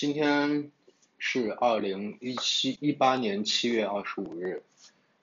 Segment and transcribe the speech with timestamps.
[0.00, 0.72] 今天
[1.18, 4.62] 是二零一七一八年七月二十五日，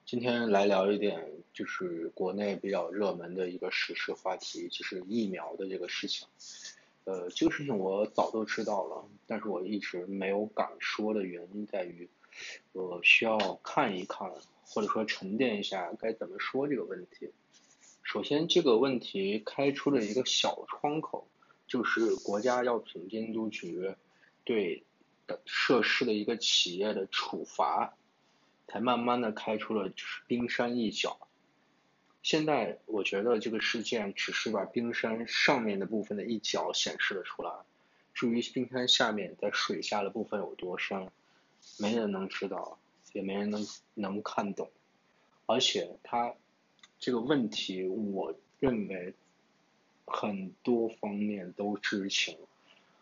[0.06, 6.28] 今天来聊一点就是国内比较热门的一个时事话题，就是疫苗的这个事情。
[7.06, 12.08] 呃，这个事情我早都知道了，但是我一直没有敢说的原因在于，
[12.70, 14.30] 我需要看一看，
[14.62, 17.32] 或者说沉淀一下该怎么说这个问题。
[18.04, 21.26] 首先，这个问题开出了一个小窗口，
[21.66, 23.92] 就是国家药品监督局。
[24.44, 24.84] 对
[25.26, 27.94] 的涉事的一个企业的处罚，
[28.66, 31.18] 才慢慢的开出了就是冰山一角。
[32.22, 37.52] 现在我觉得这个事件只是把冰山上面的部分的一角显示了出来，
[38.14, 41.10] 至于冰山下面在水下的部分有多深，
[41.78, 42.78] 没人能知道，
[43.12, 44.70] 也没人能能看懂。
[45.46, 46.34] 而且他
[46.98, 49.14] 这个问题，我认为
[50.06, 52.36] 很多方面都知情，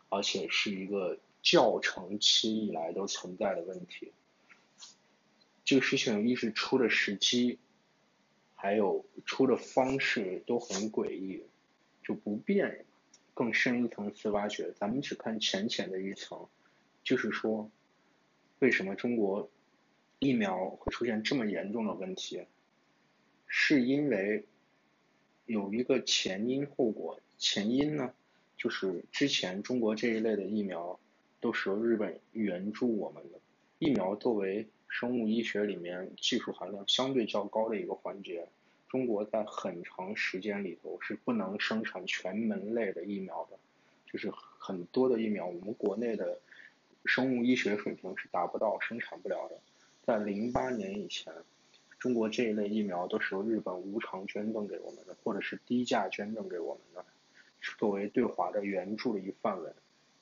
[0.08, 1.18] 而且是一个。
[1.46, 4.12] 较长期以来都存在的问题，
[5.64, 7.60] 这个事情一是出的时机，
[8.56, 11.44] 还有出的方式都很诡异，
[12.02, 12.84] 就不便
[13.32, 14.72] 更深一层次挖掘。
[14.72, 16.48] 咱们只看浅浅的一层，
[17.04, 17.70] 就是说，
[18.58, 19.48] 为什么中国
[20.18, 22.44] 疫苗会出现这么严重的问题？
[23.46, 24.44] 是因为
[25.44, 28.12] 有一个前因后果，前因呢，
[28.56, 30.98] 就是之前中国这一类的疫苗。
[31.40, 33.38] 都是由日本援助我们的
[33.78, 38.46] 疫苗作为生物医学里面技术含量相对较高的一个环节，
[38.88, 43.58] 中国在很长时间里头是不能生产全门类的疫苗的，
[44.10, 46.38] 就是很多的疫苗我们国内的
[47.04, 49.58] 生物医学水平是达不到生产不了的。
[50.02, 51.32] 在零八年以前，
[51.98, 57.04] 中国这一类疫苗都是由日本无偿捐赠给我们的，或者是低价捐赠给我们的，
[57.78, 59.70] 作为对华的援助的一范围。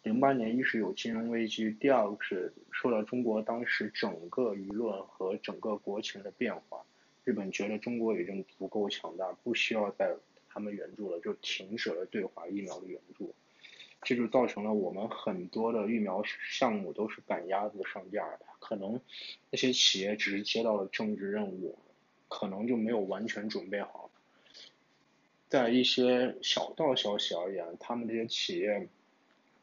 [0.04, 6.84] 零八年，一是有金融危机，第二个是受到中国当时整个舆论和整个国情的变化，
[7.24, 10.14] 日本觉得中国已经足够强大，不需要再
[10.46, 13.34] 他们援助了，就停止了对华疫苗的援助，
[14.02, 19.00] 这就造成了我们很多的疫苗项目都是赶鸭子上架的，可能
[19.50, 21.78] 那些企业只是接到了政治任务，
[22.28, 24.10] 可能就没有完全准备好，
[25.48, 28.86] 在一些小道消息而言，他们这些企业。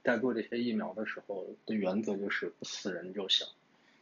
[0.03, 3.47] 在做这些疫苗的时候的原则就是不死人就行，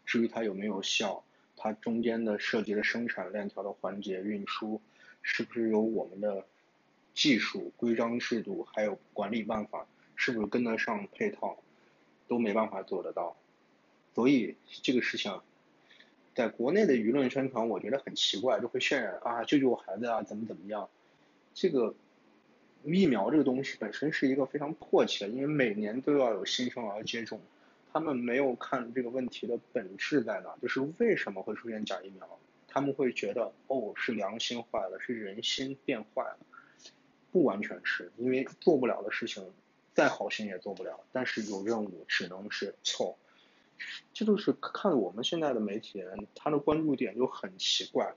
[0.06, 1.24] 至于它有没有效，
[1.58, 4.80] 它中间的涉及的生产链条的环节、运输，
[5.22, 6.46] 是不是有我们的
[7.14, 11.62] 技术、规章制度还有管理办法，是不是跟得上配套，
[12.30, 13.36] 都没办法做得到。
[14.16, 15.42] 所以这个事情，
[16.34, 20.90] 在国内的舆论宣传，我觉得很奇怪，就会渲染啊救救我孩子啊怎么怎么样，
[21.54, 21.94] 这个。
[22.84, 27.40] 疫苗这个东西本身是一个非常迫切，因为每年都要有新生儿接种，
[27.92, 32.40] 他们没有看这个问题的本质在哪，就是为什么会出现假疫苗？
[32.68, 36.38] 他们会觉得哦是良心坏了，是人心变坏了，
[37.32, 39.44] 不完全是因为做不了的事情，
[39.94, 43.18] 再好心也做不了，但是有任务只能是凑，
[44.14, 48.14] 这就是看我们现在的媒体人，他的关注点就很奇怪，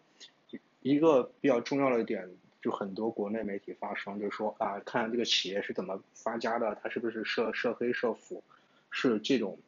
[0.82, 2.30] 一个比较重要的点。
[2.62, 8.42] 就很多国内媒体发声，就说啊，看这个企业是怎么发家的，他是不是涉涉黑涉腐，
[8.90, 9.58] 是这种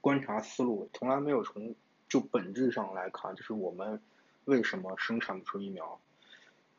[0.00, 1.74] 观察思路，从来没有从
[2.08, 4.00] 就本质上来看，就是我们
[4.46, 6.00] 为什么生产不出疫苗，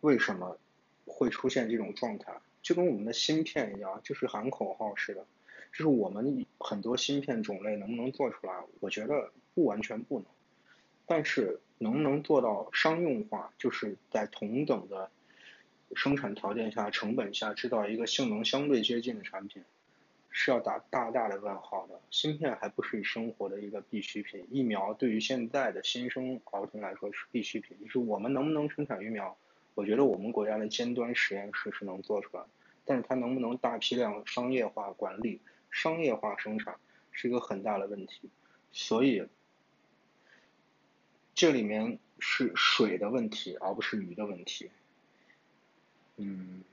[0.01, 0.57] 为什么
[1.05, 5.23] 会出现这种状态，就跟我们的芯片一样，就是喊口号似的，
[5.71, 10.25] 就是我们很多芯片种类能不能做出来，我觉得不完全不能。
[11.05, 15.11] 但是能不能做到商用化，就是在同等的
[15.95, 19.61] 生产条件下、成本下制造一个性能相对接近的产品，
[20.29, 21.99] 是要打大大的问号的。
[22.09, 27.77] 芯片还不是生活的一个必需品，疫苗对于现在的新生儿童来说是必需品。
[27.81, 29.35] 就是我们能不能生产疫苗，
[29.75, 32.43] 我觉得我们国家的尖端实验室是能做出来，
[32.85, 36.75] 但是它能不能大批量商业化管理、商业化生产，
[37.11, 38.29] 是一个很大的问题。
[38.71, 39.27] 所以。
[41.35, 44.69] 这里面是水的问题，而不是鱼的问题。
[46.17, 46.63] 嗯，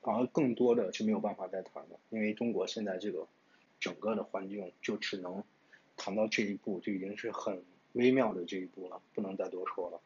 [0.00, 3.26] 反而更多的就没有办法再谈了，因为中国现在这个
[3.78, 5.44] 整个的环境就只能
[5.96, 7.62] 谈到这一步，就已经是很
[7.92, 10.00] 微妙的这一步了，不能再多说了。